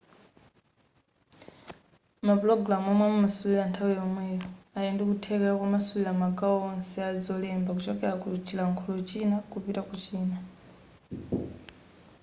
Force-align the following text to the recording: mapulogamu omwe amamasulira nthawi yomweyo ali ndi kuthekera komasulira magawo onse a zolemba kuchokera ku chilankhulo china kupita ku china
mapulogamu 2.27 2.87
omwe 2.93 3.03
amamasulira 3.07 3.63
nthawi 3.69 3.93
yomweyo 3.99 4.43
ali 4.75 4.89
ndi 4.91 5.03
kuthekera 5.09 5.53
komasulira 5.59 6.11
magawo 6.23 6.57
onse 6.71 6.95
a 7.07 7.09
zolemba 7.25 7.71
kuchokera 7.75 8.13
ku 8.21 8.27
chilankhulo 8.47 8.99
china 9.09 9.35
kupita 9.51 9.81
ku 9.87 9.95
china 10.05 10.37